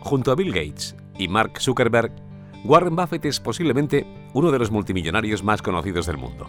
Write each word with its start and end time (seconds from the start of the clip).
Junto 0.00 0.32
a 0.32 0.34
Bill 0.34 0.52
Gates 0.52 0.96
y 1.18 1.28
Mark 1.28 1.60
Zuckerberg, 1.60 2.12
Warren 2.64 2.96
Buffett 2.96 3.24
es 3.26 3.38
posiblemente 3.38 4.06
uno 4.32 4.50
de 4.50 4.58
los 4.58 4.70
multimillonarios 4.70 5.44
más 5.44 5.62
conocidos 5.62 6.06
del 6.06 6.16
mundo. 6.16 6.46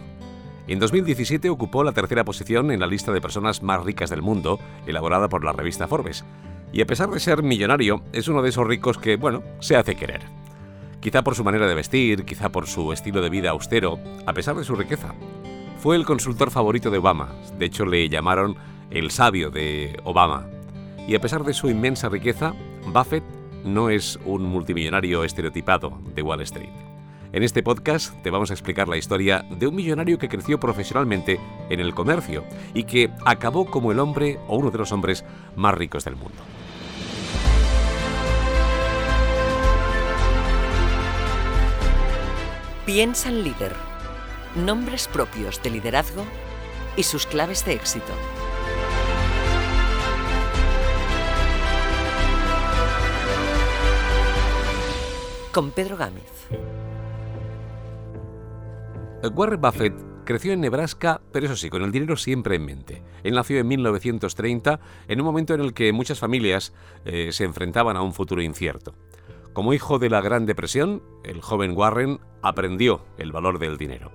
En 0.66 0.78
2017 0.78 1.50
ocupó 1.50 1.84
la 1.84 1.92
tercera 1.92 2.24
posición 2.24 2.70
en 2.70 2.80
la 2.80 2.86
lista 2.86 3.12
de 3.12 3.20
personas 3.20 3.62
más 3.62 3.84
ricas 3.84 4.10
del 4.10 4.22
mundo, 4.22 4.58
elaborada 4.86 5.28
por 5.28 5.44
la 5.44 5.52
revista 5.52 5.88
Forbes. 5.88 6.24
Y 6.72 6.80
a 6.80 6.86
pesar 6.86 7.10
de 7.10 7.20
ser 7.20 7.42
millonario, 7.42 8.02
es 8.12 8.28
uno 8.28 8.42
de 8.42 8.48
esos 8.48 8.66
ricos 8.66 8.96
que, 8.96 9.16
bueno, 9.16 9.42
se 9.60 9.76
hace 9.76 9.96
querer. 9.96 10.22
Quizá 11.00 11.22
por 11.22 11.34
su 11.34 11.44
manera 11.44 11.66
de 11.66 11.74
vestir, 11.74 12.24
quizá 12.24 12.50
por 12.50 12.66
su 12.66 12.92
estilo 12.92 13.20
de 13.20 13.28
vida 13.28 13.50
austero, 13.50 13.98
a 14.24 14.32
pesar 14.32 14.56
de 14.56 14.64
su 14.64 14.76
riqueza. 14.76 15.14
Fue 15.78 15.96
el 15.96 16.06
consultor 16.06 16.50
favorito 16.50 16.90
de 16.90 16.98
Obama, 16.98 17.34
de 17.58 17.66
hecho 17.66 17.84
le 17.84 18.08
llamaron 18.08 18.56
el 18.90 19.10
sabio 19.10 19.50
de 19.50 20.00
Obama. 20.04 20.46
Y 21.08 21.16
a 21.16 21.20
pesar 21.20 21.44
de 21.44 21.54
su 21.54 21.68
inmensa 21.68 22.08
riqueza, 22.08 22.54
Buffett 22.86 23.41
no 23.64 23.90
es 23.90 24.18
un 24.24 24.42
multimillonario 24.42 25.24
estereotipado 25.24 25.98
de 26.14 26.22
Wall 26.22 26.40
Street. 26.42 26.70
En 27.32 27.42
este 27.42 27.62
podcast 27.62 28.14
te 28.22 28.30
vamos 28.30 28.50
a 28.50 28.54
explicar 28.54 28.88
la 28.88 28.98
historia 28.98 29.44
de 29.48 29.66
un 29.66 29.74
millonario 29.74 30.18
que 30.18 30.28
creció 30.28 30.60
profesionalmente 30.60 31.40
en 31.70 31.80
el 31.80 31.94
comercio 31.94 32.44
y 32.74 32.84
que 32.84 33.10
acabó 33.24 33.64
como 33.64 33.90
el 33.90 34.00
hombre 34.00 34.38
o 34.48 34.58
uno 34.58 34.70
de 34.70 34.78
los 34.78 34.92
hombres 34.92 35.24
más 35.56 35.74
ricos 35.74 36.04
del 36.04 36.16
mundo. 36.16 36.42
Piensa 42.84 43.30
en 43.30 43.44
líder. 43.44 43.72
Nombres 44.56 45.08
propios 45.08 45.62
de 45.62 45.70
liderazgo 45.70 46.24
y 46.96 47.04
sus 47.04 47.26
claves 47.26 47.64
de 47.64 47.72
éxito. 47.72 48.12
Con 55.52 55.70
Pedro 55.70 55.98
Gámez. 55.98 56.48
Warren 59.34 59.60
Buffett 59.60 59.94
creció 60.24 60.54
en 60.54 60.62
Nebraska, 60.62 61.20
pero 61.30 61.44
eso 61.44 61.56
sí, 61.56 61.68
con 61.68 61.82
el 61.82 61.92
dinero 61.92 62.16
siempre 62.16 62.56
en 62.56 62.64
mente. 62.64 63.02
Él 63.22 63.34
nació 63.34 63.58
en 63.58 63.68
1930, 63.68 64.80
en 65.08 65.20
un 65.20 65.26
momento 65.26 65.52
en 65.52 65.60
el 65.60 65.74
que 65.74 65.92
muchas 65.92 66.18
familias 66.18 66.72
eh, 67.04 67.32
se 67.32 67.44
enfrentaban 67.44 67.98
a 67.98 68.02
un 68.02 68.14
futuro 68.14 68.40
incierto. 68.40 68.94
Como 69.52 69.74
hijo 69.74 69.98
de 69.98 70.08
la 70.08 70.22
Gran 70.22 70.46
Depresión, 70.46 71.02
el 71.22 71.42
joven 71.42 71.76
Warren 71.76 72.20
aprendió 72.40 73.04
el 73.18 73.30
valor 73.30 73.58
del 73.58 73.76
dinero. 73.76 74.10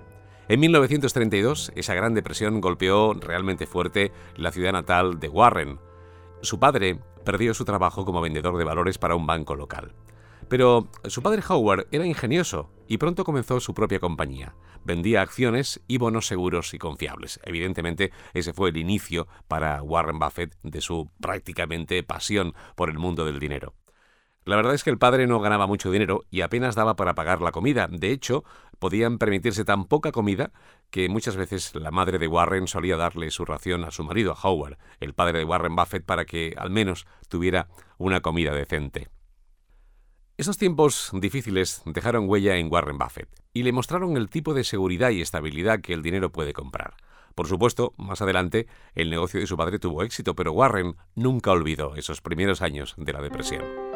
En 0.48 0.58
1932, 0.58 1.70
esa 1.76 1.94
Gran 1.94 2.14
Depresión 2.14 2.60
golpeó 2.60 3.14
realmente 3.14 3.68
fuerte 3.68 4.10
la 4.34 4.50
ciudad 4.50 4.72
natal 4.72 5.20
de 5.20 5.28
Warren. 5.28 5.78
Su 6.40 6.58
padre 6.58 6.98
perdió 7.24 7.54
su 7.54 7.64
trabajo 7.64 8.04
como 8.04 8.20
vendedor 8.20 8.58
de 8.58 8.64
valores 8.64 8.98
para 8.98 9.14
un 9.14 9.26
banco 9.26 9.54
local. 9.54 9.94
Pero 10.48 10.88
su 11.04 11.22
padre 11.22 11.42
Howard 11.46 11.88
era 11.90 12.06
ingenioso 12.06 12.70
y 12.86 12.96
pronto 12.96 13.24
comenzó 13.24 13.60
su 13.60 13.74
propia 13.74 14.00
compañía. 14.00 14.54
Vendía 14.82 15.20
acciones 15.20 15.82
y 15.86 15.98
bonos 15.98 16.26
seguros 16.26 16.72
y 16.72 16.78
confiables. 16.78 17.38
Evidentemente, 17.44 18.12
ese 18.32 18.54
fue 18.54 18.70
el 18.70 18.78
inicio 18.78 19.28
para 19.46 19.82
Warren 19.82 20.18
Buffett 20.18 20.56
de 20.62 20.80
su 20.80 21.10
prácticamente 21.20 22.02
pasión 22.02 22.54
por 22.74 22.88
el 22.88 22.98
mundo 22.98 23.26
del 23.26 23.38
dinero. 23.38 23.74
La 24.46 24.56
verdad 24.56 24.72
es 24.72 24.82
que 24.82 24.88
el 24.88 24.96
padre 24.96 25.26
no 25.26 25.40
ganaba 25.40 25.66
mucho 25.66 25.90
dinero 25.90 26.24
y 26.30 26.40
apenas 26.40 26.74
daba 26.74 26.96
para 26.96 27.14
pagar 27.14 27.42
la 27.42 27.52
comida. 27.52 27.86
De 27.90 28.10
hecho, 28.12 28.44
podían 28.78 29.18
permitirse 29.18 29.66
tan 29.66 29.84
poca 29.84 30.10
comida 30.10 30.52
que 30.88 31.10
muchas 31.10 31.36
veces 31.36 31.74
la 31.74 31.90
madre 31.90 32.18
de 32.18 32.28
Warren 32.28 32.66
solía 32.66 32.96
darle 32.96 33.30
su 33.30 33.44
ración 33.44 33.84
a 33.84 33.90
su 33.90 34.04
marido, 34.04 34.34
Howard, 34.42 34.78
el 35.00 35.12
padre 35.12 35.40
de 35.40 35.44
Warren 35.44 35.76
Buffett, 35.76 36.06
para 36.06 36.24
que 36.24 36.54
al 36.56 36.70
menos 36.70 37.06
tuviera 37.28 37.68
una 37.98 38.22
comida 38.22 38.54
decente. 38.54 39.08
Esos 40.38 40.56
tiempos 40.56 41.10
difíciles 41.14 41.82
dejaron 41.84 42.28
huella 42.28 42.54
en 42.58 42.72
Warren 42.72 42.96
Buffett 42.96 43.28
y 43.52 43.64
le 43.64 43.72
mostraron 43.72 44.16
el 44.16 44.30
tipo 44.30 44.54
de 44.54 44.62
seguridad 44.62 45.10
y 45.10 45.20
estabilidad 45.20 45.80
que 45.80 45.92
el 45.92 46.00
dinero 46.00 46.30
puede 46.30 46.52
comprar. 46.52 46.94
Por 47.34 47.48
supuesto, 47.48 47.92
más 47.96 48.22
adelante, 48.22 48.68
el 48.94 49.10
negocio 49.10 49.40
de 49.40 49.48
su 49.48 49.56
padre 49.56 49.80
tuvo 49.80 50.04
éxito, 50.04 50.36
pero 50.36 50.52
Warren 50.52 50.94
nunca 51.16 51.50
olvidó 51.50 51.96
esos 51.96 52.20
primeros 52.20 52.62
años 52.62 52.94
de 52.96 53.12
la 53.12 53.20
depresión. 53.20 53.87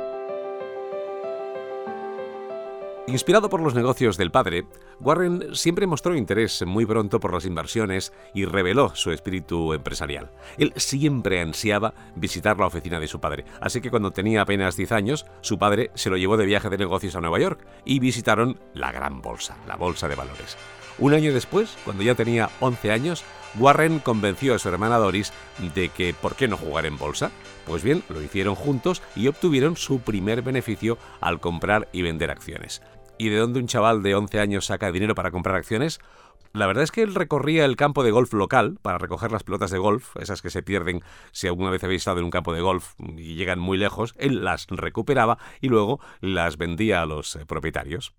Inspirado 3.13 3.51
por 3.51 3.61
los 3.61 3.75
negocios 3.75 4.17
del 4.17 4.31
padre, 4.31 4.65
Warren 4.99 5.55
siempre 5.55 5.87
mostró 5.87 6.17
interés 6.17 6.65
muy 6.65 6.87
pronto 6.87 7.21
por 7.21 7.35
las 7.35 7.45
inversiones 7.45 8.11
y 8.33 8.47
reveló 8.47 8.95
su 8.95 9.11
espíritu 9.11 9.75
empresarial. 9.75 10.31
Él 10.57 10.73
siempre 10.77 11.43
ansiaba 11.43 11.93
visitar 12.17 12.59
la 12.59 12.65
oficina 12.65 12.99
de 12.99 13.09
su 13.09 13.21
padre, 13.21 13.45
así 13.61 13.83
que 13.83 13.91
cuando 13.91 14.13
tenía 14.13 14.41
apenas 14.41 14.79
10 14.79 14.93
años, 14.93 15.27
su 15.43 15.59
padre 15.59 15.91
se 15.93 16.09
lo 16.09 16.17
llevó 16.17 16.39
de 16.39 16.47
viaje 16.47 16.71
de 16.71 16.79
negocios 16.79 17.15
a 17.15 17.21
Nueva 17.21 17.39
York 17.39 17.61
y 17.85 17.99
visitaron 17.99 18.59
la 18.73 18.93
gran 18.93 19.21
bolsa, 19.21 19.59
la 19.69 19.77
bolsa 19.77 20.09
de 20.09 20.15
valores. 20.15 20.57
Un 20.99 21.13
año 21.13 21.35
después, 21.35 21.77
cuando 21.85 22.03
ya 22.03 22.15
tenía 22.15 22.49
11 22.61 22.93
años, 22.93 23.25
Warren 23.59 23.99
convenció 23.99 24.55
a 24.55 24.59
su 24.59 24.71
hermana 24.71 24.97
Doris 24.97 25.33
de 25.75 25.91
que 25.91 26.15
¿por 26.15 26.35
qué 26.35 26.49
no 26.49 26.57
jugar 26.57 26.87
en 26.87 26.97
bolsa? 26.97 27.31
Pues 27.67 27.83
bien, 27.83 28.03
lo 28.09 28.23
hicieron 28.23 28.55
juntos 28.55 29.03
y 29.15 29.29
obtuvieron 29.29 29.77
su 29.77 30.01
primer 30.01 30.43
beneficio 30.43 30.99
al 31.21 31.41
comprar 31.41 31.89
y 31.93 32.03
vender 32.03 32.31
acciones. 32.31 32.83
¿Y 33.19 33.29
de 33.29 33.37
dónde 33.37 33.61
un 33.61 33.67
chaval 33.67 34.03
de 34.03 34.15
11 34.15 34.41
años 34.41 34.67
saca 34.67 34.91
dinero 34.91 35.15
para 35.15 35.31
comprar 35.31 35.57
acciones? 35.57 36.01
La 36.53 36.67
verdad 36.67 36.85
es 36.85 36.91
que 36.91 37.03
él 37.03 37.15
recorría 37.15 37.65
el 37.65 37.77
campo 37.77 38.05
de 38.05 38.11
golf 38.11 38.35
local 38.35 38.79
para 38.83 38.99
recoger 38.99 39.33
las 39.33 39.43
pelotas 39.43 39.71
de 39.71 39.79
golf, 39.79 40.15
esas 40.17 40.43
que 40.43 40.51
se 40.51 40.63
pierden 40.63 41.01
si 41.31 41.47
alguna 41.47 41.71
vez 41.71 41.83
habéis 41.83 42.03
estado 42.03 42.19
en 42.19 42.27
un 42.27 42.31
campo 42.31 42.53
de 42.53 42.61
golf 42.61 42.93
y 42.99 43.37
llegan 43.37 43.59
muy 43.59 43.79
lejos, 43.79 44.15
él 44.19 44.45
las 44.45 44.67
recuperaba 44.69 45.39
y 45.63 45.69
luego 45.69 45.99
las 46.21 46.59
vendía 46.59 47.01
a 47.01 47.07
los 47.07 47.37
eh, 47.37 47.47
propietarios. 47.47 48.13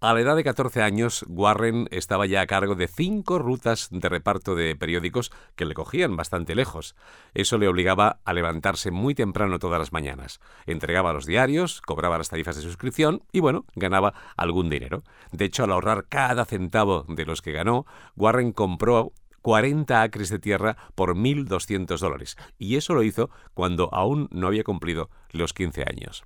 A 0.00 0.14
la 0.14 0.20
edad 0.20 0.36
de 0.36 0.44
14 0.44 0.80
años, 0.80 1.24
Warren 1.28 1.88
estaba 1.90 2.24
ya 2.26 2.40
a 2.40 2.46
cargo 2.46 2.76
de 2.76 2.86
cinco 2.86 3.40
rutas 3.40 3.88
de 3.90 4.08
reparto 4.08 4.54
de 4.54 4.76
periódicos 4.76 5.32
que 5.56 5.64
le 5.64 5.74
cogían 5.74 6.14
bastante 6.14 6.54
lejos. 6.54 6.94
Eso 7.34 7.58
le 7.58 7.66
obligaba 7.66 8.20
a 8.24 8.32
levantarse 8.32 8.92
muy 8.92 9.16
temprano 9.16 9.58
todas 9.58 9.80
las 9.80 9.92
mañanas. 9.92 10.38
Entregaba 10.66 11.12
los 11.12 11.26
diarios, 11.26 11.80
cobraba 11.80 12.16
las 12.16 12.28
tarifas 12.28 12.54
de 12.54 12.62
suscripción 12.62 13.24
y, 13.32 13.40
bueno, 13.40 13.64
ganaba 13.74 14.14
algún 14.36 14.70
dinero. 14.70 15.02
De 15.32 15.46
hecho, 15.46 15.64
al 15.64 15.72
ahorrar 15.72 16.06
cada 16.08 16.44
centavo 16.44 17.04
de 17.08 17.26
los 17.26 17.42
que 17.42 17.50
ganó, 17.50 17.84
Warren 18.14 18.52
compró 18.52 19.10
40 19.42 20.00
acres 20.00 20.28
de 20.28 20.38
tierra 20.38 20.76
por 20.94 21.16
1.200 21.16 21.98
dólares. 21.98 22.36
Y 22.56 22.76
eso 22.76 22.94
lo 22.94 23.02
hizo 23.02 23.30
cuando 23.52 23.92
aún 23.92 24.28
no 24.30 24.46
había 24.46 24.62
cumplido 24.62 25.10
los 25.32 25.52
15 25.52 25.82
años. 25.88 26.22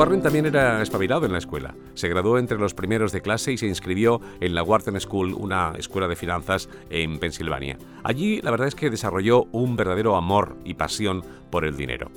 Warren 0.00 0.22
también 0.22 0.46
era 0.46 0.80
espabilado 0.80 1.26
en 1.26 1.32
la 1.32 1.36
escuela. 1.36 1.74
Se 1.92 2.08
graduó 2.08 2.38
entre 2.38 2.56
los 2.56 2.72
primeros 2.72 3.12
de 3.12 3.20
clase 3.20 3.52
y 3.52 3.58
se 3.58 3.66
inscribió 3.66 4.18
en 4.40 4.54
la 4.54 4.62
Wharton 4.62 4.98
School, 4.98 5.34
una 5.34 5.74
escuela 5.76 6.08
de 6.08 6.16
finanzas 6.16 6.70
en 6.88 7.18
Pensilvania. 7.18 7.76
Allí 8.02 8.40
la 8.40 8.50
verdad 8.50 8.68
es 8.68 8.74
que 8.74 8.88
desarrolló 8.88 9.44
un 9.52 9.76
verdadero 9.76 10.16
amor 10.16 10.56
y 10.64 10.72
pasión 10.72 11.22
por 11.50 11.66
el 11.66 11.76
dinero. 11.76 12.10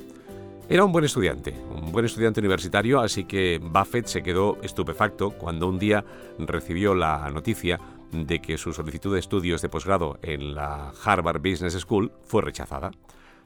Era 0.70 0.86
un 0.86 0.94
buen 0.94 1.04
estudiante, 1.04 1.54
un 1.76 1.92
buen 1.92 2.06
estudiante 2.06 2.40
universitario, 2.40 3.02
así 3.02 3.26
que 3.26 3.60
Buffett 3.62 4.06
se 4.06 4.24
quedó 4.24 4.60
estupefacto 4.62 5.32
cuando 5.32 5.68
un 5.68 5.78
día 5.78 6.06
recibió 6.40 6.96
la 6.96 7.30
noticia 7.32 7.82
de 8.14 8.40
que 8.40 8.58
su 8.58 8.72
solicitud 8.72 9.14
de 9.14 9.20
estudios 9.20 9.62
de 9.62 9.68
posgrado 9.68 10.20
en 10.22 10.56
la 10.56 10.94
Harvard 11.04 11.42
Business 11.42 11.74
School 11.74 12.14
fue 12.24 12.44
rechazada. 12.44 12.92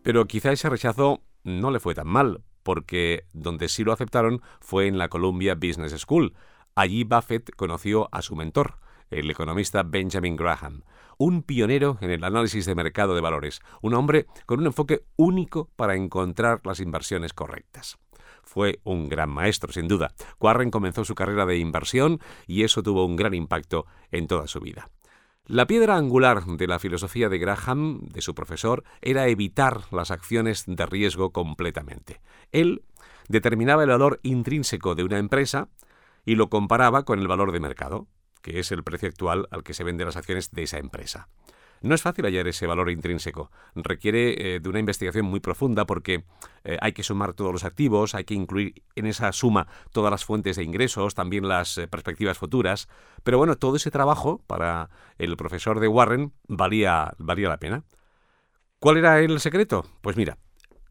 Pero 0.03 0.27
quizá 0.27 0.51
ese 0.51 0.69
rechazo 0.69 1.23
no 1.43 1.71
le 1.71 1.79
fue 1.79 1.95
tan 1.95 2.07
mal, 2.07 2.43
porque 2.67 3.23
donde 3.31 3.69
sí 3.69 3.85
lo 3.85 3.93
aceptaron 3.93 4.41
fue 4.59 4.87
en 4.87 4.97
la 4.97 5.07
Columbia 5.07 5.55
Business 5.55 5.93
School. 6.01 6.33
Allí 6.75 7.05
Buffett 7.05 7.55
conoció 7.55 8.09
a 8.11 8.21
su 8.21 8.35
mentor, 8.35 8.79
el 9.09 9.31
economista 9.31 9.83
Benjamin 9.83 10.35
Graham, 10.35 10.83
un 11.17 11.43
pionero 11.43 11.97
en 12.01 12.11
el 12.11 12.25
análisis 12.25 12.65
de 12.65 12.75
mercado 12.75 13.15
de 13.15 13.21
valores, 13.21 13.61
un 13.81 13.93
hombre 13.93 14.25
con 14.45 14.59
un 14.59 14.65
enfoque 14.65 15.05
único 15.15 15.69
para 15.77 15.95
encontrar 15.95 16.59
las 16.65 16.81
inversiones 16.81 17.31
correctas. 17.31 17.99
Fue 18.43 18.81
un 18.83 19.07
gran 19.07 19.29
maestro, 19.29 19.71
sin 19.71 19.87
duda. 19.87 20.11
Warren 20.41 20.69
comenzó 20.69 21.05
su 21.05 21.15
carrera 21.15 21.45
de 21.45 21.59
inversión 21.59 22.19
y 22.47 22.63
eso 22.63 22.83
tuvo 22.83 23.05
un 23.05 23.15
gran 23.15 23.33
impacto 23.33 23.85
en 24.11 24.27
toda 24.27 24.45
su 24.47 24.59
vida. 24.59 24.89
La 25.49 25.65
piedra 25.65 25.95
angular 25.95 26.43
de 26.43 26.67
la 26.67 26.77
filosofía 26.77 27.29
de 27.29 27.37
Graham, 27.37 28.01
de 28.01 28.21
su 28.21 28.35
profesor, 28.35 28.83
era 29.01 29.29
evitar 29.29 29.83
las 29.91 30.11
acciones 30.11 30.65
de 30.67 30.85
riesgo 30.85 31.31
completamente. 31.31 32.19
Él 32.51 32.83
determinaba 33.29 33.83
el 33.83 33.89
valor 33.89 34.19
intrínseco 34.23 34.93
de 34.93 35.05
una 35.05 35.19
empresa 35.19 35.69
y 36.25 36.35
lo 36.35 36.49
comparaba 36.49 37.05
con 37.05 37.19
el 37.19 37.29
valor 37.29 37.53
de 37.53 37.61
mercado, 37.61 38.07
que 38.41 38.59
es 38.59 38.73
el 38.73 38.83
precio 38.83 39.07
actual 39.07 39.47
al 39.49 39.63
que 39.63 39.73
se 39.73 39.85
venden 39.85 40.07
las 40.07 40.17
acciones 40.17 40.51
de 40.51 40.63
esa 40.63 40.79
empresa. 40.79 41.29
No 41.81 41.95
es 41.95 42.01
fácil 42.01 42.25
hallar 42.25 42.47
ese 42.47 42.67
valor 42.67 42.89
intrínseco. 42.89 43.51
Requiere 43.75 44.55
eh, 44.55 44.59
de 44.59 44.69
una 44.69 44.79
investigación 44.79 45.25
muy 45.25 45.39
profunda 45.39 45.85
porque 45.85 46.23
eh, 46.63 46.77
hay 46.81 46.93
que 46.93 47.03
sumar 47.03 47.33
todos 47.33 47.51
los 47.51 47.63
activos, 47.63 48.15
hay 48.15 48.23
que 48.23 48.33
incluir 48.33 48.83
en 48.95 49.05
esa 49.05 49.31
suma 49.31 49.67
todas 49.91 50.11
las 50.11 50.25
fuentes 50.25 50.55
de 50.55 50.63
ingresos, 50.63 51.15
también 51.15 51.47
las 51.47 51.77
eh, 51.77 51.87
perspectivas 51.87 52.37
futuras. 52.37 52.87
Pero 53.23 53.37
bueno, 53.37 53.55
todo 53.57 53.75
ese 53.75 53.91
trabajo 53.91 54.41
para 54.47 54.89
el 55.17 55.37
profesor 55.37 55.79
de 55.79 55.87
Warren 55.87 56.33
valía, 56.47 57.13
valía 57.17 57.49
la 57.49 57.57
pena. 57.57 57.83
¿Cuál 58.79 58.97
era 58.97 59.19
el 59.19 59.39
secreto? 59.39 59.85
Pues 60.01 60.17
mira, 60.17 60.37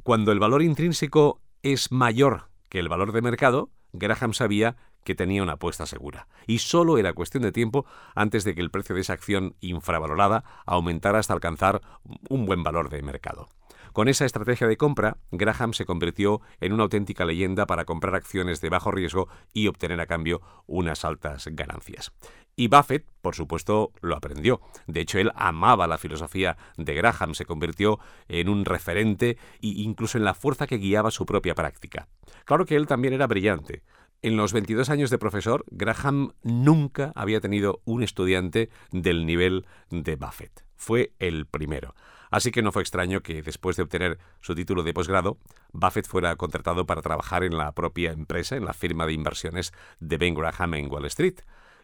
Cuando 0.03 0.33
el 0.33 0.39
valor 0.39 0.63
intrínseco 0.63 1.41
es 1.63 1.91
mayor 1.91 2.49
que 2.69 2.79
el 2.79 2.89
valor 2.89 3.13
de 3.13 3.23
mercado, 3.23 3.71
Graham 3.93 4.35
sabía 4.35 4.77
que 5.07 5.15
tenía 5.15 5.43
una 5.43 5.53
apuesta 5.53 5.87
segura, 5.87 6.27
y 6.47 6.59
solo 6.59 6.99
era 6.99 7.15
cuestión 7.15 7.45
de 7.45 7.53
tiempo 7.53 7.87
antes 8.15 8.43
de 8.45 8.55
que 8.55 8.61
el 8.61 8.71
precio 8.71 8.95
de 8.95 9.01
esa 9.01 9.13
acción 9.13 9.55
infravalorada 9.61 10.45
aumentara 10.67 11.21
hasta 11.21 11.33
alcanzar 11.33 11.81
un 12.29 12.45
buen 12.45 12.65
valor 12.65 12.91
de 12.91 13.01
mercado. 13.03 13.49
Con 13.93 14.09
esa 14.09 14.27
estrategia 14.27 14.67
de 14.67 14.77
compra, 14.77 15.17
Graham 15.31 15.73
se 15.73 15.87
convirtió 15.87 16.43
en 16.61 16.75
una 16.75 16.83
auténtica 16.83 17.25
leyenda 17.25 17.67
para 17.67 17.87
comprar 17.87 18.15
acciones 18.15 18.61
de 18.61 18.69
bajo 18.69 18.91
riesgo 18.91 19.29
y 19.55 19.69
obtener 19.69 20.01
a 20.03 20.07
cambio 20.07 20.43
unas 20.67 21.05
altas 21.07 21.49
ganancias. 21.53 22.13
Y 22.57 22.69
Buffett, 22.69 23.07
por 23.23 23.35
supuesto, 23.35 23.93
lo 24.03 24.17
aprendió. 24.17 24.61
De 24.87 25.01
hecho, 25.01 25.19
él 25.19 25.31
amaba 25.35 25.87
la 25.87 25.97
filosofía 25.97 26.59
de 26.77 26.95
Graham, 26.95 27.35
se 27.35 27.47
convirtió 27.47 27.99
en 28.29 28.49
un 28.49 28.65
referente 28.67 29.39
e 29.63 29.69
incluso 29.69 30.19
en 30.19 30.25
la 30.25 30.35
fuerza 30.35 30.67
que 30.67 30.79
guiaba 30.79 31.11
su 31.11 31.25
propia 31.25 31.55
práctica. 31.55 32.09
Claro 32.45 32.67
que 32.67 32.77
él 32.77 32.87
también 32.87 33.15
era 33.15 33.27
brillante. 33.27 33.83
En 34.27 34.37
los 34.37 34.53
22 34.53 34.91
años 34.91 35.11
de 35.11 35.19
profesor, 35.19 35.65
Graham 35.71 36.33
nunca 36.43 37.13
había 37.15 37.41
tenido 37.41 37.81
un 37.85 38.03
estudiante 38.03 38.71
del 38.91 39.25
nivel 39.25 39.69
de 39.91 40.17
Buffett. 40.17 40.65
Fue 40.75 41.13
el 41.21 41.47
primero. 41.47 41.95
Así 42.33 42.51
que 42.51 42.61
no 42.61 42.73
fue 42.73 42.83
extraño 42.83 43.21
que 43.21 43.41
después 43.41 43.77
de 43.77 43.85
obtener 43.85 44.19
su 44.41 44.57
título 44.57 44.83
de 44.83 44.93
posgrado, 44.93 45.39
Buffett 45.71 46.09
fuera 46.09 46.35
contratado 46.35 46.87
para 46.87 47.03
trabajar 47.03 47.45
en 47.45 47.57
la 47.57 47.71
propia 47.71 48.11
empresa, 48.11 48.57
en 48.57 48.65
la 48.65 48.73
firma 48.73 49.07
de 49.07 49.13
inversiones 49.13 49.73
de 50.01 50.19
Ben 50.19 50.35
Graham 50.35 50.75
en 50.75 50.91
Wall 50.91 51.05
Street, 51.05 51.37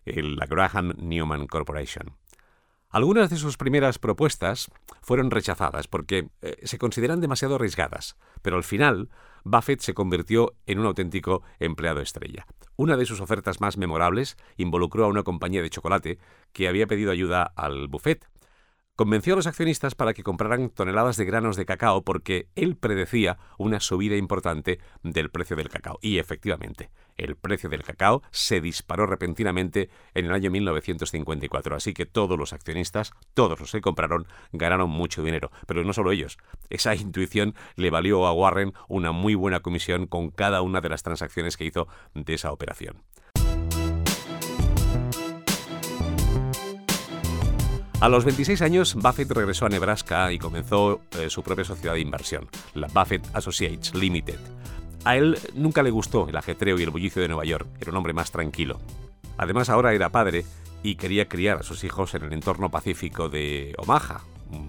la 0.05 0.47
Graham 0.47 0.95
Newman 0.97 1.47
Corporation. 1.47 2.17
Algunas 2.93 3.31
de 3.31 3.39
sus 3.39 3.57
primeras 3.57 3.99
propuestas 3.99 4.71
fueron 5.01 5.31
rechazadas 5.31 5.89
porque 5.89 6.29
eh, 6.43 6.59
se 6.65 6.77
consideran 6.77 7.23
demasiado 7.23 7.55
arriesgadas, 7.55 8.17
pero 8.43 8.57
al 8.57 8.65
final 8.65 9.09
Buffett 9.45 9.81
se 9.81 9.95
convirtió 9.95 10.53
en 10.67 10.79
un 10.79 10.85
auténtico 10.85 11.43
empleado 11.59 12.03
estrella. 12.03 12.47
Una 12.77 12.99
de 12.99 13.07
sus 13.07 13.23
ofertas 13.23 13.63
más 13.63 13.79
memorables 13.79 14.37
involucró 14.59 15.07
a 15.07 15.09
una 15.09 15.23
compañía 15.23 15.63
de 15.63 15.71
chocolate 15.71 16.19
que 16.53 16.69
había 16.69 16.87
pedido 16.87 17.11
ayuda 17.11 17.51
al 17.57 17.89
buffet 17.89 18.29
Convenció 18.95 19.33
a 19.33 19.37
los 19.37 19.47
accionistas 19.47 19.95
para 19.95 20.13
que 20.13 20.23
compraran 20.23 20.69
toneladas 20.69 21.17
de 21.17 21.25
granos 21.25 21.57
de 21.57 21.65
cacao 21.65 22.03
porque 22.03 22.49
él 22.55 22.77
predecía 22.77 23.39
una 23.57 23.81
subida 23.81 24.17
importante 24.17 24.81
del 25.03 25.31
precio 25.31 25.57
del 25.57 25.71
cacao. 25.71 25.99
Y 26.03 26.19
efectivamente, 26.19 26.91
el 27.17 27.35
precio 27.37 27.71
del 27.71 27.85
cacao 27.85 28.23
se 28.33 28.61
disparó 28.61 29.07
repentinamente 29.07 29.89
en 30.13 30.27
el 30.27 30.33
año 30.33 30.51
1954. 30.51 31.75
Así 31.75 31.95
que 31.95 32.05
todos 32.05 32.39
los 32.39 32.53
accionistas, 32.53 33.13
todos 33.33 33.59
los 33.59 33.73
que 33.73 33.81
compraron, 33.81 34.27
ganaron 34.53 34.91
mucho 34.91 35.23
dinero. 35.23 35.51
Pero 35.67 35.85
no 35.85 35.95
solo 35.95 36.13
ellos. 36.13 36.37
Esa 36.69 36.95
intuición 36.95 37.55
le 37.77 37.89
valió 37.89 38.27
a 38.27 38.35
Warren 38.35 38.75
una 38.89 39.11
muy 39.13 39.35
buena 39.35 39.61
comisión 39.61 40.07
con 40.07 40.29
cada 40.31 40.61
una 40.61 40.83
de 40.83 40.91
las 40.91 41.03
transacciones 41.03 41.57
que 41.57 41.65
hizo 41.65 41.89
de 42.13 42.35
esa 42.35 42.53
operación. 42.53 43.03
A 48.03 48.09
los 48.09 48.25
26 48.25 48.63
años, 48.63 48.97
Buffett 48.97 49.31
regresó 49.31 49.67
a 49.67 49.69
Nebraska 49.69 50.33
y 50.33 50.39
comenzó 50.41 51.03
eh, 51.17 51.31
su 51.31 51.45
propia 51.45 51.65
sociedad 51.65 51.95
de 51.95 52.01
inversión, 52.01 52.49
la 52.75 52.89
Buffett 52.89 53.25
Associates 53.33 53.95
Limited. 53.95 54.41
A 55.05 55.17
él 55.17 55.39
nunca 55.55 55.85
le 55.85 55.93
gustó 55.93 56.29
el 56.29 56.37
ajetreo 56.37 56.77
y 56.81 56.83
el 56.83 56.91
bullicio 56.91 57.23
de 57.23 57.29
Nueva 57.29 57.45
York, 57.45 57.69
era 57.81 57.93
un 57.93 57.97
hombre 57.97 58.13
más 58.13 58.33
tranquilo. 58.33 58.81
Además, 59.39 59.71
ahora 59.71 59.95
era 59.95 60.11
padre 60.11 60.45
y 60.83 60.97
quería 60.97 61.29
criar 61.29 61.59
a 61.59 61.63
sus 61.63 61.85
hijos 61.85 62.17
en 62.17 62.25
el 62.25 62.33
entorno 62.33 62.73
pacífico 62.73 63.29
de 63.29 63.73
Omaha, 63.79 64.23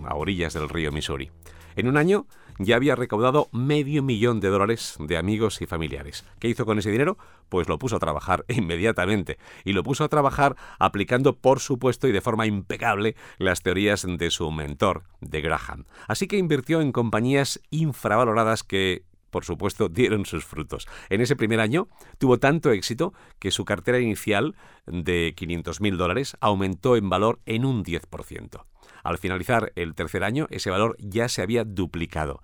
a 0.05 0.13
orillas 0.13 0.53
del 0.53 0.69
río 0.69 0.91
Missouri. 0.91 1.31
En 1.75 1.87
un 1.87 1.97
año 1.97 2.27
ya 2.59 2.75
había 2.75 2.95
recaudado 2.95 3.49
medio 3.51 4.03
millón 4.03 4.39
de 4.39 4.49
dólares 4.49 4.95
de 4.99 5.17
amigos 5.17 5.61
y 5.61 5.65
familiares. 5.65 6.25
¿Qué 6.39 6.47
hizo 6.47 6.65
con 6.65 6.79
ese 6.79 6.91
dinero? 6.91 7.17
Pues 7.49 7.67
lo 7.67 7.79
puso 7.79 7.95
a 7.95 7.99
trabajar 7.99 8.45
inmediatamente. 8.49 9.37
Y 9.63 9.73
lo 9.73 9.83
puso 9.83 10.03
a 10.03 10.09
trabajar 10.09 10.55
aplicando, 10.79 11.37
por 11.37 11.59
supuesto, 11.59 12.07
y 12.07 12.11
de 12.11 12.21
forma 12.21 12.45
impecable, 12.45 13.15
las 13.37 13.61
teorías 13.61 14.05
de 14.07 14.31
su 14.31 14.51
mentor, 14.51 15.03
de 15.21 15.41
Graham. 15.41 15.85
Así 16.07 16.27
que 16.27 16.37
invirtió 16.37 16.81
en 16.81 16.91
compañías 16.91 17.61
infravaloradas 17.69 18.63
que 18.63 19.03
por 19.33 19.45
supuesto, 19.45 19.89
dieron 19.89 20.25
sus 20.25 20.45
frutos. 20.45 20.87
En 21.09 21.19
ese 21.19 21.35
primer 21.35 21.59
año 21.59 21.89
tuvo 22.19 22.37
tanto 22.37 22.71
éxito 22.71 23.13
que 23.39 23.49
su 23.49 23.65
cartera 23.65 23.99
inicial 23.99 24.55
de 24.85 25.33
500.000 25.35 25.97
dólares 25.97 26.37
aumentó 26.39 26.95
en 26.95 27.09
valor 27.09 27.39
en 27.47 27.65
un 27.65 27.83
10%. 27.83 28.63
Al 29.03 29.17
finalizar 29.17 29.71
el 29.75 29.95
tercer 29.95 30.23
año, 30.23 30.47
ese 30.49 30.69
valor 30.69 30.95
ya 30.99 31.27
se 31.29 31.41
había 31.41 31.63
duplicado. 31.63 32.41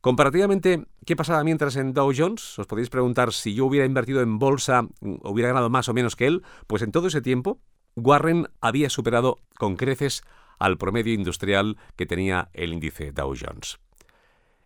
Comparativamente, 0.00 0.84
¿qué 1.06 1.16
pasaba 1.16 1.42
mientras 1.44 1.76
en 1.76 1.94
Dow 1.94 2.12
Jones? 2.14 2.58
Os 2.58 2.66
podéis 2.66 2.90
preguntar 2.90 3.32
si 3.32 3.54
yo 3.54 3.64
hubiera 3.64 3.86
invertido 3.86 4.20
en 4.20 4.38
bolsa, 4.38 4.86
hubiera 5.00 5.48
ganado 5.48 5.70
más 5.70 5.88
o 5.88 5.94
menos 5.94 6.14
que 6.14 6.26
él. 6.26 6.42
Pues 6.66 6.82
en 6.82 6.92
todo 6.92 7.06
ese 7.06 7.22
tiempo, 7.22 7.58
Warren 7.96 8.48
había 8.60 8.90
superado 8.90 9.38
con 9.56 9.76
creces 9.76 10.22
al 10.58 10.76
promedio 10.76 11.14
industrial 11.14 11.78
que 11.96 12.04
tenía 12.04 12.50
el 12.52 12.74
índice 12.74 13.12
Dow 13.12 13.34
Jones. 13.34 13.78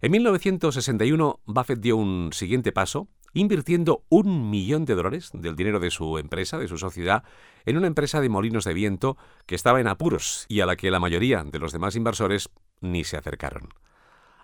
En 0.01 0.13
1961, 0.13 1.41
Buffett 1.45 1.81
dio 1.81 1.97
un 1.97 2.33
siguiente 2.33 2.73
paso 2.73 3.09
invirtiendo 3.33 4.05
un 4.09 4.51
millón 4.51 4.85
de 4.85 4.95
dólares 4.95 5.31
del 5.33 5.57
dinero 5.57 5.81
de 5.81 5.91
su 5.91 6.19
empresa, 6.19 6.59
de 6.59 6.69
su 6.69 6.79
sociedad, 6.79 7.25
en 7.67 7.77
una 7.77 7.87
empresa 7.87 8.21
de 8.21 8.29
molinos 8.29 8.65
de 8.65 8.75
viento 8.75 9.17
que 9.47 9.55
estaba 9.55 9.81
en 9.81 9.89
apuros 9.89 10.47
y 10.49 10.61
a 10.61 10.67
la 10.67 10.77
que 10.77 10.91
la 10.91 11.01
mayoría 11.01 11.45
de 11.45 11.59
los 11.59 11.73
demás 11.73 11.97
inversores 11.97 12.51
ni 12.81 13.05
se 13.05 13.17
acercaron. 13.17 13.69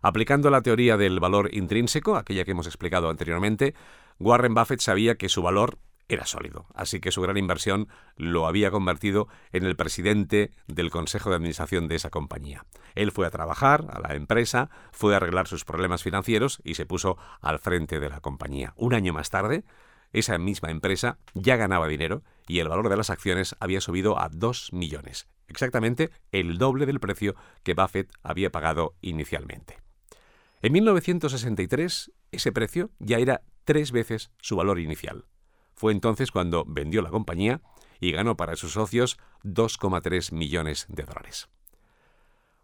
Aplicando 0.02 0.50
la 0.50 0.60
teoría 0.60 0.96
del 0.96 1.19
valor 1.19 1.48
intrínseco, 1.54 2.16
aquella 2.16 2.44
que 2.44 2.50
hemos 2.50 2.66
explicado 2.66 3.08
anteriormente, 3.08 3.75
Warren 4.19 4.54
Buffett 4.54 4.81
sabía 4.81 5.14
que 5.14 5.31
su 5.31 5.42
valor 5.42 5.78
era 6.09 6.27
sólido, 6.27 6.67
así 6.75 7.01
que 7.01 7.11
su 7.11 7.23
gran 7.23 7.37
inversión 7.37 7.89
lo 8.17 8.47
había 8.47 8.71
convertido 8.71 9.29
en 9.53 9.65
el 9.65 9.77
presidente 9.77 10.51
del 10.67 10.91
consejo 10.91 11.31
de 11.31 11.37
administración 11.37 11.89
de 11.89 11.97
esa 11.97 12.11
compañía. 12.11 12.67
Él 12.95 13.11
fue 13.11 13.27
a 13.27 13.31
trabajar 13.31 13.87
a 13.91 14.01
la 14.01 14.15
empresa, 14.15 14.71
fue 14.93 15.15
a 15.15 15.17
arreglar 15.17 15.49
sus 15.49 15.65
problemas 15.65 16.03
financieros 16.03 16.61
y 16.65 16.75
se 16.75 16.87
puso 16.87 17.17
al 17.41 17.59
frente 17.59 18.01
de 18.01 18.11
la 18.11 18.21
compañía. 18.21 18.75
Un 18.77 18.95
año 18.95 19.12
más 19.12 19.31
tarde, 19.31 19.65
esa 20.12 20.39
misma 20.39 20.71
empresa 20.71 21.19
ya 21.35 21.56
ganaba 21.56 21.89
dinero 21.89 22.23
y 22.47 22.61
el 22.61 22.69
valor 22.69 22.89
de 22.89 22.97
las 22.97 23.11
acciones 23.11 23.56
había 23.59 23.81
subido 23.81 24.19
a 24.21 24.29
2 24.29 24.73
millones, 24.73 25.27
exactamente 25.49 26.11
el 26.31 26.59
doble 26.59 26.87
del 26.87 27.01
precio 27.01 27.35
que 27.62 27.75
Buffett 27.75 28.12
había 28.23 28.51
pagado 28.51 28.95
inicialmente. 29.01 29.79
En 30.62 30.73
1963, 30.73 32.13
ese 32.31 32.53
precio 32.53 32.91
ya 32.99 33.19
era 33.19 33.43
tres 33.65 33.93
veces 33.93 34.31
su 34.41 34.56
valor 34.56 34.79
inicial. 34.79 35.27
Fue 35.74 35.93
entonces 35.93 36.31
cuando 36.31 36.64
vendió 36.66 37.02
la 37.02 37.10
compañía 37.10 37.60
y 38.00 38.12
ganó 38.12 38.36
para 38.36 38.56
sus 38.56 38.72
socios 38.72 39.19
2,3 39.44 40.32
millones 40.32 40.86
de 40.88 41.04
dólares. 41.04 41.48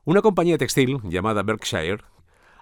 Una 0.04 0.22
compañía 0.22 0.58
textil 0.58 0.98
llamada 1.04 1.42
Berkshire 1.42 2.02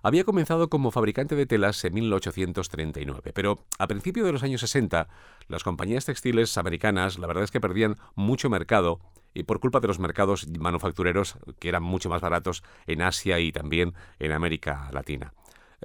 había 0.02 0.24
comenzado 0.24 0.68
como 0.68 0.90
fabricante 0.90 1.34
de 1.34 1.46
telas 1.46 1.84
en 1.84 1.94
1839, 1.94 3.32
pero 3.32 3.64
a 3.78 3.86
principios 3.86 4.26
de 4.26 4.32
los 4.32 4.42
años 4.42 4.60
60 4.60 5.08
las 5.48 5.64
compañías 5.64 6.04
textiles 6.04 6.56
americanas 6.56 7.18
la 7.18 7.26
verdad 7.26 7.44
es 7.44 7.50
que 7.50 7.60
perdían 7.60 7.96
mucho 8.14 8.50
mercado 8.50 9.00
y 9.34 9.44
por 9.44 9.60
culpa 9.60 9.80
de 9.80 9.88
los 9.88 9.98
mercados 9.98 10.48
manufactureros 10.48 11.38
que 11.58 11.68
eran 11.68 11.82
mucho 11.82 12.08
más 12.08 12.20
baratos 12.20 12.62
en 12.86 13.02
Asia 13.02 13.38
y 13.38 13.52
también 13.52 13.94
en 14.18 14.32
América 14.32 14.88
Latina. 14.92 15.32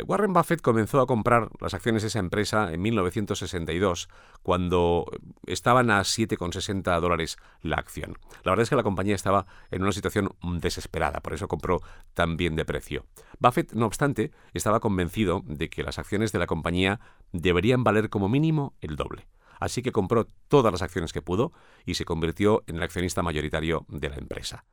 Warren 0.02 0.34
Buffett 0.34 0.62
comenzó 0.62 1.02
a 1.02 1.06
comprar 1.06 1.50
las 1.60 1.76
acciones 1.76 2.02
de 2.02 2.08
esa 2.08 2.18
empresa 2.18 2.74
en 2.74 2.82
1962, 2.82 4.10
cuando 4.42 5.06
estaban 5.46 5.92
a 5.92 6.02
7,60 6.02 7.00
dólares 7.00 7.38
la 7.62 7.76
acción. 7.76 8.18
La 8.44 8.52
verdad 8.52 8.64
es 8.64 8.70
que 8.70 8.76
la 8.76 8.82
compañía 8.82 9.14
estaba 9.14 9.46
en 9.70 9.84
una 9.84 9.92
situación 9.92 10.36
desesperada, 10.42 11.20
por 11.20 11.34
eso 11.34 11.48
compró 11.48 11.82
tan 12.16 12.38
bien 12.38 12.56
de 12.56 12.66
precio. 12.66 13.06
Buffett, 13.40 13.74
no 13.74 13.86
obstante, 13.86 14.32
estaba 14.54 14.80
convencido 14.80 15.44
de 15.46 15.70
que 15.70 15.84
las 15.84 16.00
acciones 16.00 16.32
de 16.32 16.40
la 16.40 16.48
compañía 16.48 17.00
deberían 17.32 17.84
valer 17.84 18.10
como 18.10 18.30
mínimo 18.30 18.74
el 18.82 18.96
doble. 18.96 19.28
Así 19.60 19.84
que 19.84 19.92
compró 19.92 20.26
todas 20.48 20.72
las 20.72 20.82
acciones 20.82 21.14
que 21.14 21.22
pudo 21.22 21.54
y 21.86 21.94
se 21.94 22.04
convirtió 22.04 22.64
en 22.66 22.78
el 22.78 22.84
accionista 22.84 23.22
mayoritario 23.22 23.86
de 23.90 24.10
la 24.10 24.18
empresa. 24.18 24.66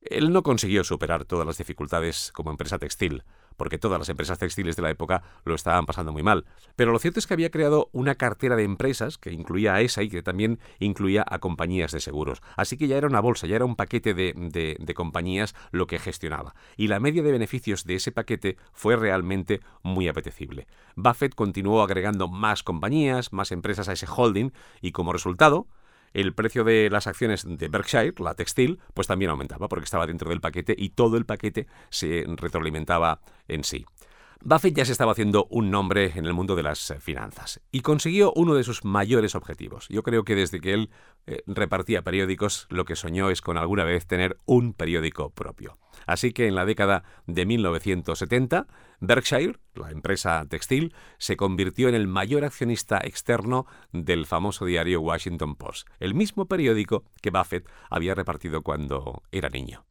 Él 0.00 0.32
no 0.32 0.42
consiguió 0.42 0.82
superar 0.82 1.26
todas 1.26 1.46
las 1.46 1.58
dificultades 1.58 2.32
como 2.32 2.50
empresa 2.50 2.78
textil, 2.78 3.22
porque 3.60 3.76
todas 3.76 3.98
las 3.98 4.08
empresas 4.08 4.38
textiles 4.38 4.74
de 4.74 4.80
la 4.80 4.88
época 4.88 5.22
lo 5.44 5.54
estaban 5.54 5.84
pasando 5.84 6.12
muy 6.12 6.22
mal. 6.22 6.46
Pero 6.76 6.92
lo 6.92 6.98
cierto 6.98 7.20
es 7.20 7.26
que 7.26 7.34
había 7.34 7.50
creado 7.50 7.90
una 7.92 8.14
cartera 8.14 8.56
de 8.56 8.64
empresas 8.64 9.18
que 9.18 9.32
incluía 9.32 9.74
a 9.74 9.82
esa 9.82 10.02
y 10.02 10.08
que 10.08 10.22
también 10.22 10.58
incluía 10.78 11.26
a 11.28 11.40
compañías 11.40 11.92
de 11.92 12.00
seguros. 12.00 12.40
Así 12.56 12.78
que 12.78 12.88
ya 12.88 12.96
era 12.96 13.06
una 13.06 13.20
bolsa, 13.20 13.46
ya 13.46 13.56
era 13.56 13.66
un 13.66 13.76
paquete 13.76 14.14
de, 14.14 14.32
de 14.80 14.94
compañías 14.94 15.54
lo 15.72 15.86
que 15.86 15.98
gestionaba. 15.98 16.54
Y 16.78 16.88
la 16.88 17.00
media 17.00 17.22
de 17.22 17.32
beneficios 17.32 17.84
de 17.84 17.96
ese 17.96 18.12
paquete 18.12 18.56
fue 18.72 18.96
realmente 18.96 19.60
muy 19.82 20.08
apetecible. 20.08 20.66
Buffett 20.96 21.34
continuó 21.34 21.82
agregando 21.82 22.28
más 22.28 22.62
compañías, 22.62 23.30
más 23.30 23.52
empresas 23.52 23.90
a 23.90 23.92
ese 23.92 24.06
holding 24.06 24.52
y 24.80 24.92
como 24.92 25.12
resultado, 25.12 25.66
el 26.12 26.34
precio 26.34 26.64
de 26.64 26.90
las 26.90 27.06
acciones 27.06 27.44
de 27.46 27.68
Berkshire, 27.68 28.14
la 28.18 28.34
textil, 28.34 28.80
pues 28.94 29.06
también 29.06 29.30
aumentaba 29.30 29.68
porque 29.68 29.84
estaba 29.84 30.06
dentro 30.06 30.30
del 30.30 30.40
paquete 30.40 30.74
y 30.76 30.90
todo 30.90 31.16
el 31.16 31.26
paquete 31.26 31.66
se 31.90 32.24
retroalimentaba 32.26 33.20
en 33.48 33.64
sí. 33.64 33.86
Buffett 34.42 34.74
ya 34.74 34.86
se 34.86 34.92
estaba 34.92 35.12
haciendo 35.12 35.46
un 35.50 35.70
nombre 35.70 36.12
en 36.14 36.24
el 36.24 36.32
mundo 36.32 36.56
de 36.56 36.62
las 36.62 36.94
finanzas 36.98 37.60
y 37.70 37.80
consiguió 37.80 38.32
uno 38.34 38.54
de 38.54 38.64
sus 38.64 38.86
mayores 38.86 39.34
objetivos. 39.34 39.86
Yo 39.90 40.02
creo 40.02 40.24
que 40.24 40.34
desde 40.34 40.60
que 40.60 40.72
él 40.72 40.90
eh, 41.26 41.42
repartía 41.46 42.02
periódicos, 42.02 42.66
lo 42.70 42.86
que 42.86 42.96
soñó 42.96 43.28
es 43.28 43.42
con 43.42 43.58
alguna 43.58 43.84
vez 43.84 44.06
tener 44.06 44.38
un 44.46 44.72
periódico 44.72 45.28
propio. 45.28 45.78
Así 46.06 46.32
que 46.32 46.46
en 46.46 46.54
la 46.54 46.64
década 46.64 47.04
de 47.26 47.44
1970, 47.44 48.66
Berkshire, 49.00 49.58
la 49.74 49.90
empresa 49.90 50.46
textil, 50.48 50.94
se 51.18 51.36
convirtió 51.36 51.90
en 51.90 51.94
el 51.94 52.08
mayor 52.08 52.44
accionista 52.44 52.98
externo 53.04 53.66
del 53.92 54.24
famoso 54.24 54.64
diario 54.64 55.02
Washington 55.02 55.54
Post, 55.54 55.86
el 55.98 56.14
mismo 56.14 56.46
periódico 56.46 57.04
que 57.20 57.30
Buffett 57.30 57.68
había 57.90 58.14
repartido 58.14 58.62
cuando 58.62 59.22
era 59.30 59.50
niño. 59.50 59.84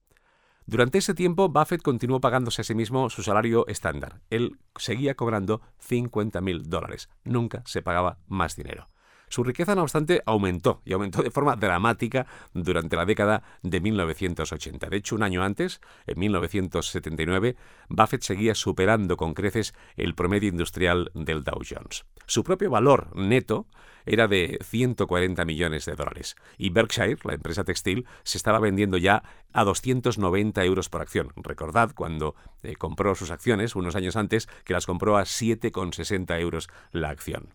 Durante 0.69 0.99
ese 0.99 1.15
tiempo, 1.15 1.49
Buffett 1.49 1.81
continuó 1.81 2.21
pagándose 2.21 2.61
a 2.61 2.63
sí 2.63 2.75
mismo 2.75 3.09
su 3.09 3.23
salario 3.23 3.65
estándar. 3.65 4.21
Él 4.29 4.59
seguía 4.75 5.15
cobrando 5.15 5.61
50 5.79 6.41
mil 6.41 6.69
dólares. 6.69 7.09
Nunca 7.23 7.63
se 7.65 7.81
pagaba 7.81 8.19
más 8.27 8.55
dinero. 8.55 8.87
Su 9.29 9.43
riqueza, 9.43 9.75
no 9.75 9.83
obstante, 9.83 10.21
aumentó 10.25 10.81
y 10.85 10.93
aumentó 10.93 11.21
de 11.21 11.31
forma 11.31 11.55
dramática 11.55 12.27
durante 12.53 12.95
la 12.95 13.05
década 13.05 13.43
de 13.61 13.79
1980. 13.79 14.89
De 14.89 14.97
hecho, 14.97 15.15
un 15.15 15.23
año 15.23 15.43
antes, 15.43 15.81
en 16.07 16.19
1979, 16.19 17.55
Buffett 17.89 18.21
seguía 18.21 18.55
superando 18.55 19.17
con 19.17 19.33
creces 19.33 19.73
el 19.95 20.15
promedio 20.15 20.49
industrial 20.49 21.11
del 21.13 21.43
Dow 21.43 21.61
Jones. 21.67 22.05
Su 22.25 22.43
propio 22.43 22.69
valor 22.69 23.15
neto 23.15 23.67
era 24.05 24.27
de 24.27 24.57
140 24.63 25.45
millones 25.45 25.85
de 25.85 25.95
dólares 25.95 26.35
y 26.57 26.69
Berkshire, 26.69 27.17
la 27.23 27.33
empresa 27.33 27.63
textil, 27.63 28.05
se 28.23 28.37
estaba 28.37 28.59
vendiendo 28.59 28.97
ya 28.97 29.23
a 29.53 29.63
290 29.63 30.63
euros 30.65 30.89
por 30.89 31.01
acción. 31.01 31.31
Recordad 31.35 31.91
cuando 31.95 32.35
eh, 32.63 32.75
compró 32.75 33.15
sus 33.15 33.31
acciones 33.31 33.75
unos 33.75 33.95
años 33.95 34.15
antes 34.15 34.47
que 34.63 34.73
las 34.73 34.85
compró 34.85 35.17
a 35.17 35.23
7,60 35.23 36.39
euros 36.39 36.69
la 36.91 37.09
acción. 37.09 37.53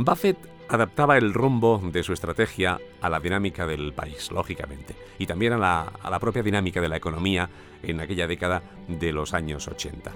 Buffett 0.00 0.38
adaptaba 0.68 1.18
el 1.18 1.34
rumbo 1.34 1.82
de 1.82 2.04
su 2.04 2.12
estrategia 2.12 2.78
a 3.00 3.08
la 3.08 3.18
dinámica 3.18 3.66
del 3.66 3.92
país, 3.92 4.30
lógicamente, 4.30 4.94
y 5.18 5.26
también 5.26 5.54
a 5.54 5.58
la, 5.58 6.18
propia 6.20 6.44
dinámica 6.44 6.80
de 6.80 6.88
la 6.88 6.96
economía 6.96 7.50
en 7.82 8.00
aquella 8.00 8.28
década 8.28 8.62
de 8.86 9.12
los 9.12 9.34
años 9.34 9.66
80. 9.66 10.12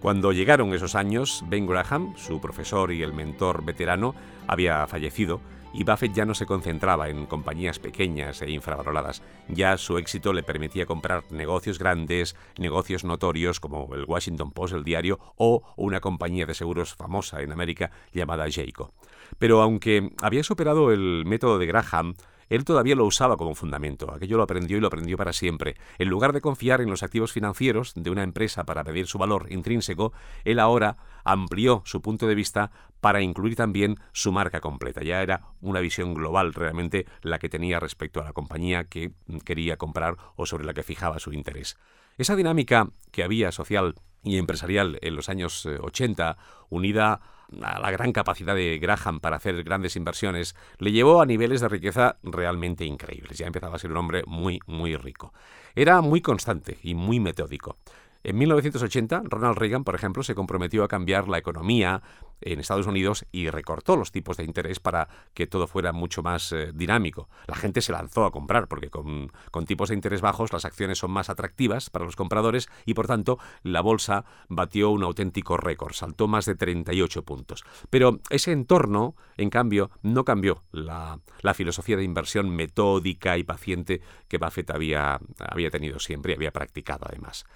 Cuando 0.00 0.32
llegaron 0.32 0.72
esos 0.72 0.94
años, 0.94 1.44
Ben 1.48 1.66
Graham, 1.66 2.14
su 2.16 2.40
profesor 2.40 2.92
y 2.92 3.02
el 3.02 3.12
mentor 3.12 3.62
veterano, 3.62 4.14
había 4.46 4.86
fallecido 4.86 5.42
y 5.76 5.84
Buffett 5.84 6.14
ya 6.14 6.24
no 6.24 6.34
se 6.34 6.46
concentraba 6.46 7.10
en 7.10 7.26
compañías 7.26 7.78
pequeñas 7.78 8.40
e 8.40 8.50
infravaloradas. 8.50 9.22
Ya 9.48 9.76
su 9.76 9.98
éxito 9.98 10.32
le 10.32 10.42
permitía 10.42 10.86
comprar 10.86 11.30
negocios 11.30 11.78
grandes, 11.78 12.34
negocios 12.58 13.04
notorios 13.04 13.60
como 13.60 13.94
el 13.94 14.04
Washington 14.06 14.52
Post, 14.52 14.74
el 14.74 14.84
diario, 14.84 15.20
o 15.36 15.62
una 15.76 16.00
compañía 16.00 16.46
de 16.46 16.54
seguros 16.54 16.94
famosa 16.94 17.42
en 17.42 17.52
América 17.52 17.90
llamada 18.12 18.46
Jayco. 18.50 18.94
Pero 19.38 19.60
aunque 19.60 20.12
había 20.22 20.42
superado 20.42 20.92
el 20.92 21.24
método 21.26 21.58
de 21.58 21.66
Graham, 21.66 22.14
él 22.48 22.64
todavía 22.64 22.94
lo 22.94 23.04
usaba 23.04 23.36
como 23.36 23.54
fundamento, 23.54 24.12
aquello 24.12 24.36
lo 24.36 24.42
aprendió 24.42 24.76
y 24.76 24.80
lo 24.80 24.86
aprendió 24.86 25.16
para 25.16 25.32
siempre. 25.32 25.76
En 25.98 26.08
lugar 26.08 26.32
de 26.32 26.40
confiar 26.40 26.80
en 26.80 26.90
los 26.90 27.02
activos 27.02 27.32
financieros 27.32 27.92
de 27.94 28.10
una 28.10 28.22
empresa 28.22 28.64
para 28.64 28.84
medir 28.84 29.06
su 29.06 29.18
valor 29.18 29.46
intrínseco, 29.50 30.12
él 30.44 30.58
ahora 30.58 30.96
amplió 31.24 31.82
su 31.84 32.00
punto 32.02 32.26
de 32.26 32.34
vista 32.34 32.70
para 33.00 33.20
incluir 33.20 33.56
también 33.56 33.96
su 34.12 34.32
marca 34.32 34.60
completa. 34.60 35.02
Ya 35.02 35.22
era 35.22 35.42
una 35.60 35.80
visión 35.80 36.14
global 36.14 36.54
realmente 36.54 37.06
la 37.22 37.38
que 37.38 37.48
tenía 37.48 37.80
respecto 37.80 38.20
a 38.20 38.24
la 38.24 38.32
compañía 38.32 38.84
que 38.84 39.12
quería 39.44 39.76
comprar 39.76 40.16
o 40.36 40.46
sobre 40.46 40.64
la 40.64 40.74
que 40.74 40.82
fijaba 40.82 41.18
su 41.18 41.32
interés. 41.32 41.76
Esa 42.18 42.36
dinámica 42.36 42.88
que 43.10 43.22
había 43.22 43.52
social 43.52 43.94
y 44.22 44.38
empresarial 44.38 44.98
en 45.02 45.14
los 45.14 45.28
años 45.28 45.66
80, 45.66 46.30
eh, 46.30 46.64
unida 46.68 47.20
a 47.62 47.78
la 47.78 47.90
gran 47.90 48.12
capacidad 48.12 48.54
de 48.54 48.78
Graham 48.78 49.20
para 49.20 49.36
hacer 49.36 49.62
grandes 49.64 49.96
inversiones, 49.96 50.56
le 50.78 50.92
llevó 50.92 51.20
a 51.20 51.26
niveles 51.26 51.60
de 51.60 51.68
riqueza 51.68 52.16
realmente 52.22 52.84
increíbles. 52.84 53.38
Ya 53.38 53.46
empezaba 53.46 53.76
a 53.76 53.78
ser 53.78 53.90
un 53.90 53.98
hombre 53.98 54.22
muy, 54.26 54.60
muy 54.66 54.96
rico. 54.96 55.32
Era 55.74 56.00
muy 56.00 56.20
constante 56.20 56.78
y 56.82 56.94
muy 56.94 57.20
metódico. 57.20 57.76
En 58.24 58.38
1980, 58.38 59.22
Ronald 59.26 59.56
Reagan, 59.56 59.84
por 59.84 59.94
ejemplo, 59.94 60.24
se 60.24 60.34
comprometió 60.34 60.82
a 60.82 60.88
cambiar 60.88 61.28
la 61.28 61.38
economía 61.38 62.02
en 62.40 62.60
Estados 62.60 62.86
Unidos 62.86 63.26
y 63.32 63.50
recortó 63.50 63.96
los 63.96 64.12
tipos 64.12 64.36
de 64.36 64.44
interés 64.44 64.80
para 64.80 65.08
que 65.34 65.46
todo 65.46 65.66
fuera 65.66 65.92
mucho 65.92 66.22
más 66.22 66.52
eh, 66.52 66.70
dinámico. 66.74 67.28
La 67.46 67.56
gente 67.56 67.80
se 67.80 67.92
lanzó 67.92 68.24
a 68.24 68.32
comprar 68.32 68.68
porque 68.68 68.90
con, 68.90 69.30
tipos 69.66 69.88
de 69.88 69.94
interés 69.94 70.20
bajos 70.20 70.52
las 70.52 70.64
acciones 70.64 70.98
son 70.98 71.10
más 71.10 71.28
atractivas 71.28 71.90
para 71.90 72.04
los 72.04 72.16
compradores 72.16 72.68
y 72.84 72.94
por 72.94 73.06
tanto 73.06 73.38
la 73.62 73.80
bolsa 73.80 74.24
batió 74.48 74.90
un 74.90 75.02
auténtico 75.02 75.56
récord, 75.56 75.92
saltó 75.92 76.28
más 76.28 76.46
de 76.46 76.54
38 76.54 77.24
puntos. 77.24 77.64
Pero 77.90 78.20
ese 78.30 78.52
entorno, 78.52 79.16
en 79.36 79.50
cambio, 79.50 79.90
no 80.02 80.24
cambió 80.24 80.62
la, 80.72 81.20
filosofía 81.54 81.96
de 81.96 82.04
inversión 82.04 82.50
metódica 82.50 83.38
y 83.38 83.44
paciente 83.44 84.02
que 84.28 84.36
Buffett 84.36 84.70
había, 84.70 85.18
había 85.38 85.70
tenido 85.70 85.98
siempre 85.98 86.32
y 86.32 86.36
había 86.36 86.50
practicado 86.50 87.06
además 87.08 87.46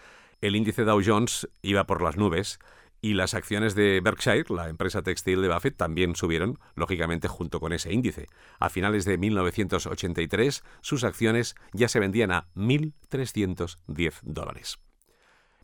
el 0.41 0.57
índice 0.57 0.85
Dow 0.85 1.03
Jones 1.05 1.49
iba 1.63 1.85
por 1.85 2.03
las 2.03 2.17
nubes 2.17 2.59
y 3.03 3.15
las 3.15 3.35
acciones 3.35 3.75
de 3.75 4.01
Berkshire, 4.03 4.45
la 4.51 4.69
empresa 4.69 5.03
textil 5.03 5.41
de 5.41 5.49
Buffett, 5.49 5.77
también 5.77 6.17
subieron, 6.17 6.59
lógicamente, 6.75 7.29
junto 7.29 7.61
con 7.61 7.73
ese 7.73 7.93
índice. 7.93 8.29
A 8.59 8.69
finales 8.69 9.05
de 9.05 9.17
1983, 9.17 10.63
sus 10.81 11.05
acciones 11.05 11.55
ya 11.73 11.89
se 11.89 12.01
vendían 12.01 12.31
a 12.31 12.49
1.310 12.55 14.21
dólares. 14.23 14.79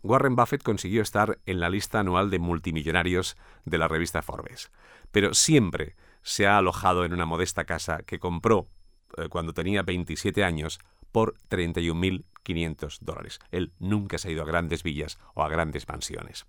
Warren 0.02 0.37
Buffett 0.37 0.62
consiguió 0.62 1.02
estar 1.02 1.38
en 1.47 1.61
la 1.61 1.69
lista 1.69 2.00
anual 2.00 2.31
de 2.31 2.38
multimillonarios 2.38 3.37
de 3.64 3.78
la 3.78 3.88
revista 3.88 4.23
Forbes, 4.23 4.71
pero 5.11 5.35
siempre 5.35 5.97
se 6.23 6.47
ha 6.47 6.59
alojado 6.59 7.05
en 7.05 7.12
una 7.12 7.26
modesta 7.26 7.64
casa 7.64 8.02
que 8.07 8.19
compró 8.19 8.69
eh, 9.16 9.28
cuando 9.28 9.52
tenía 9.52 9.83
27 9.83 10.45
años 10.45 10.78
por 11.12 11.35
31.500 11.50 12.99
dólares. 13.00 13.40
Él 13.50 13.73
nunca 13.78 14.19
se 14.19 14.28
ha 14.28 14.33
ido 14.33 14.43
a 14.43 14.47
grandes 14.47 14.83
villas 14.83 15.19
o 15.35 15.43
a 15.43 15.49
grandes 15.49 15.88
mansiones. 15.88 16.47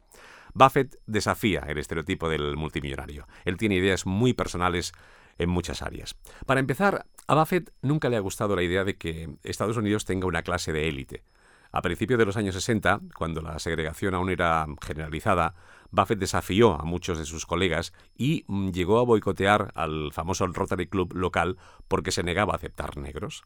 Buffett 0.58 1.00
desafía 1.06 1.60
el 1.68 1.78
estereotipo 1.78 2.30
del 2.30 2.58
multimillonario. 2.58 3.28
Él 3.46 3.58
tiene 3.58 3.76
ideas 3.76 4.08
muy 4.08 4.34
personales 4.34 4.92
en 5.38 5.50
muchas 5.50 5.84
áreas. 5.84 6.16
Para 6.48 6.60
empezar, 6.60 7.06
a 7.28 7.36
Buffett 7.36 7.72
nunca 7.84 8.10
le 8.10 8.18
ha 8.18 8.22
gustado 8.22 8.56
la 8.56 8.64
idea 8.64 8.84
de 8.84 8.98
que 8.98 9.30
Estados 9.44 9.78
Unidos 9.78 10.06
tenga 10.06 10.26
una 10.26 10.42
clase 10.42 10.74
de 10.74 10.88
élite. 10.88 11.24
A 11.72 11.84
principios 11.84 12.18
de 12.18 12.26
los 12.26 12.38
años 12.38 12.56
60, 12.56 13.02
cuando 13.16 13.42
la 13.42 13.60
segregación 13.60 14.16
aún 14.16 14.32
era 14.32 14.66
generalizada, 14.82 15.54
Buffett 15.92 16.18
desafió 16.18 16.74
a 16.74 16.86
muchos 16.86 17.20
de 17.20 17.26
sus 17.26 17.46
colegas 17.46 17.94
y 18.18 18.44
mm, 18.48 18.72
llegó 18.72 18.98
a 18.98 19.04
boicotear 19.04 19.72
al 19.76 20.12
famoso 20.12 20.48
Rotary 20.48 20.88
Club 20.88 21.14
local 21.14 21.58
porque 21.88 22.12
se 22.12 22.24
negaba 22.24 22.54
a 22.54 22.56
aceptar 22.56 22.98
negros. 22.98 23.44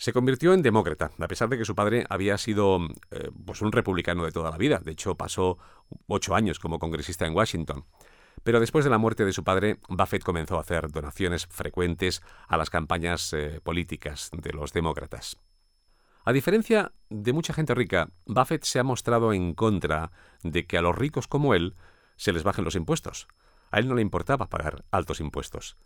Se 0.00 0.14
convirtió 0.14 0.54
en 0.54 0.62
demócrata, 0.62 1.10
a 1.18 1.28
pesar 1.28 1.50
de 1.50 1.58
que 1.58 1.66
su 1.66 1.74
padre 1.74 2.06
había 2.08 2.38
sido 2.38 2.78
eh, 3.10 3.30
pues 3.44 3.60
un 3.60 3.70
republicano 3.70 4.24
de 4.24 4.32
toda 4.32 4.50
la 4.50 4.56
vida. 4.56 4.80
De 4.82 4.92
hecho, 4.92 5.14
pasó 5.14 5.58
ocho 6.06 6.34
años 6.34 6.58
como 6.58 6.78
congresista 6.78 7.26
en 7.26 7.34
Washington. 7.34 7.84
Pero 8.42 8.60
después 8.60 8.82
de 8.86 8.90
la 8.90 8.96
muerte 8.96 9.26
de 9.26 9.34
su 9.34 9.44
padre, 9.44 9.78
Buffett 9.90 10.24
comenzó 10.24 10.56
a 10.56 10.62
hacer 10.62 10.90
donaciones 10.90 11.46
frecuentes 11.48 12.22
a 12.48 12.56
las 12.56 12.70
campañas 12.70 13.34
eh, 13.34 13.60
políticas 13.62 14.30
de 14.32 14.54
los 14.54 14.72
demócratas. 14.72 15.36
A 16.24 16.32
diferencia 16.32 16.92
de 17.10 17.34
mucha 17.34 17.52
gente 17.52 17.74
rica, 17.74 18.08
Buffett 18.24 18.64
se 18.64 18.78
ha 18.78 18.84
mostrado 18.84 19.34
en 19.34 19.52
contra 19.52 20.12
de 20.42 20.66
que 20.66 20.78
a 20.78 20.82
los 20.82 20.96
ricos 20.96 21.28
como 21.28 21.52
él 21.52 21.76
se 22.16 22.32
les 22.32 22.42
bajen 22.42 22.64
los 22.64 22.74
impuestos. 22.74 23.28
A 23.70 23.78
él 23.78 23.86
no 23.86 23.94
le 23.94 24.00
importaba 24.00 24.48
pagar 24.48 24.82
altos 24.92 25.20
impuestos. 25.20 25.76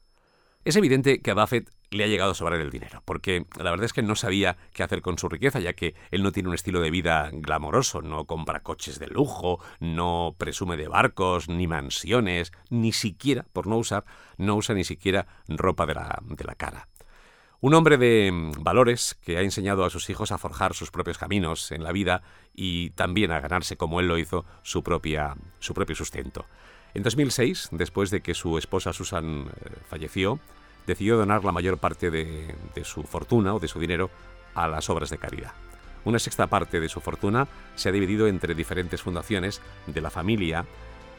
Es 0.65 0.77
evidente 0.77 1.21
que 1.21 1.31
a 1.31 1.35
Buffett 1.35 1.71
le 1.91 2.05
ha 2.05 2.07
llegado 2.07 2.31
a 2.31 2.35
sobrar 2.35 2.59
el 2.59 2.71
dinero, 2.71 3.03
porque 3.05 3.45
la 3.59 3.71
verdad 3.71 3.85
es 3.85 3.93
que 3.93 4.03
no 4.03 4.17
sabía 4.17 4.57
qué 4.73 4.83
hacer 4.83 5.03
con 5.03 5.19
su 5.19 5.29
riqueza, 5.29 5.61
ya 5.61 5.75
que 5.75 5.95
él 6.11 6.23
no 6.23 6.33
tiene 6.33 6.49
un 6.49 6.55
estilo 6.55 6.81
de 6.81 6.91
vida 6.91 7.29
glamoroso, 7.33 8.01
no 8.01 8.25
compra 8.25 8.63
coches 8.63 8.99
de 8.99 9.07
lujo, 9.07 9.61
no 9.79 10.35
presume 10.39 10.79
de 10.79 10.89
barcos, 10.89 11.51
ni 11.51 11.67
mansiones, 11.67 12.51
ni 12.71 12.93
siquiera, 12.93 13.45
por 13.53 13.67
no 13.67 13.77
usar, 13.77 14.07
no 14.39 14.57
usa 14.57 14.75
ni 14.75 14.85
siquiera 14.85 15.27
ropa 15.49 15.85
de 15.85 15.95
la, 15.95 16.19
de 16.23 16.45
la 16.45 16.55
cara. 16.55 16.89
Un 17.61 17.75
hombre 17.75 17.99
de 17.99 18.33
mm, 18.33 18.63
valores 18.63 19.19
que 19.23 19.37
ha 19.37 19.43
enseñado 19.43 19.85
a 19.85 19.91
sus 19.91 20.09
hijos 20.09 20.33
a 20.33 20.39
forjar 20.39 20.75
sus 20.75 20.91
propios 20.91 21.19
caminos 21.19 21.73
en 21.73 21.83
la 21.83 21.93
vida 21.93 22.23
y 22.55 22.91
también 22.91 23.33
a 23.33 23.41
ganarse, 23.41 23.77
como 23.77 24.01
él 24.01 24.09
lo 24.09 24.19
hizo, 24.19 24.47
su, 24.63 24.83
propia, 24.83 25.37
su 25.61 25.75
propio 25.75 25.95
sustento. 25.95 26.47
En 26.95 27.03
2006, 27.03 27.71
después 27.73 28.11
de 28.11 28.21
que 28.21 28.35
su 28.35 28.57
esposa 28.57 28.93
Susan 28.93 29.47
eh, 29.49 29.71
falleció, 29.89 30.39
decidió 30.87 31.17
donar 31.17 31.45
la 31.45 31.51
mayor 31.51 31.79
parte 31.79 32.11
de, 32.11 32.55
su 32.85 33.03
fortuna 33.03 33.55
o 33.55 33.59
de 33.59 33.67
su 33.67 33.81
dinero 33.81 34.11
a 34.55 34.69
las 34.69 34.89
obras 34.89 35.11
de 35.11 35.19
caridad. 35.19 35.53
Una 36.05 36.21
sexta 36.21 36.47
parte 36.47 36.79
de 36.79 36.89
su 36.89 37.01
fortuna 37.01 37.49
se 37.75 37.89
ha 37.89 37.93
dividido 37.93 38.29
entre 38.29 38.55
diferentes 38.55 39.03
fundaciones 39.03 39.61
de 39.87 40.01
la 40.01 40.11
familia 40.11 40.67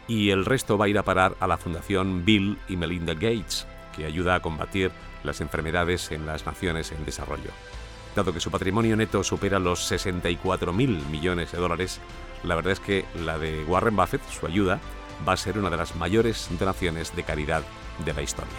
y 0.07 0.29
el 0.29 0.45
resto 0.45 0.77
va 0.77 0.85
a 0.85 0.87
ir 0.87 0.97
a 0.97 1.03
parar 1.03 1.35
a 1.39 1.47
la 1.47 1.57
fundación 1.57 2.23
Bill 2.23 2.57
y 2.69 2.77
Melinda 2.77 3.13
Gates, 3.13 3.67
que 3.95 4.05
ayuda 4.05 4.35
a 4.35 4.41
combatir 4.41 4.91
las 5.23 5.41
enfermedades 5.41 6.11
en 6.11 6.25
las 6.25 6.45
naciones 6.45 6.91
en 6.91 7.03
desarrollo. 7.03 7.49
Dado 8.15 8.31
que 8.31 8.39
su 8.39 8.51
patrimonio 8.51 8.95
neto 8.95 9.23
supera 9.23 9.59
los 9.59 9.91
64.000 9.91 10.73
millones 11.07 11.51
de 11.51 11.57
dólares, 11.57 11.99
la 12.43 12.55
verdad 12.55 12.73
es 12.73 12.79
que 12.79 13.03
la 13.25 13.37
de 13.39 13.65
Warren 13.65 13.95
Buffett, 13.95 14.21
su 14.29 14.45
ayuda, 14.45 14.79
va 15.27 15.33
a 15.33 15.37
ser 15.37 15.57
una 15.57 15.69
de 15.69 15.77
las 15.77 15.95
mayores 15.95 16.47
donaciones 16.59 17.15
de 17.15 17.23
caridad 17.23 17.63
de 18.03 18.13
la 18.13 18.21
historia. 18.21 18.53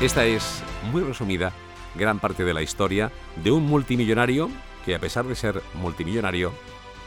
Esta 0.00 0.26
es, 0.26 0.62
muy 0.92 1.02
resumida, 1.02 1.52
gran 1.94 2.18
parte 2.18 2.44
de 2.44 2.52
la 2.52 2.62
historia 2.62 3.10
de 3.42 3.50
un 3.50 3.64
multimillonario 3.64 4.50
que 4.86 4.94
a 4.94 5.00
pesar 5.00 5.26
de 5.26 5.34
ser 5.34 5.62
multimillonario, 5.74 6.52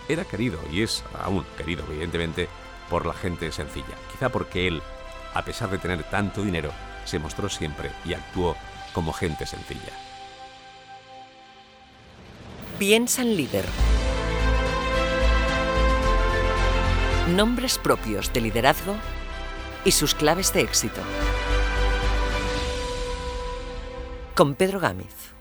era 0.10 0.26
querido 0.26 0.60
y 0.72 0.82
es 0.82 1.04
aún 1.18 1.46
querido, 1.58 1.86
evidentemente, 1.90 2.50
por 2.90 3.06
la 3.06 3.14
gente 3.14 3.52
sencilla. 3.54 3.96
Quizá 4.12 4.30
porque 4.30 4.68
él, 4.68 4.82
a 5.34 5.46
pesar 5.46 5.70
de 5.70 5.78
tener 5.78 6.04
tanto 6.04 6.44
dinero, 6.44 6.72
se 7.06 7.20
mostró 7.20 7.48
siempre 7.48 7.92
y 8.04 8.14
actuó 8.14 8.58
como 8.94 9.14
gente 9.14 9.46
sencilla. 9.46 10.09
Piensa 12.80 13.24
en 13.24 13.36
líder. 13.36 13.66
Nombres 17.36 17.78
propios 17.78 18.32
de 18.32 18.40
liderazgo 18.40 18.96
y 19.84 19.92
sus 19.92 20.16
claves 20.16 20.54
de 20.54 20.62
éxito. 20.62 21.02
Con 24.34 24.56
Pedro 24.56 24.80
Gámez. 24.80 25.39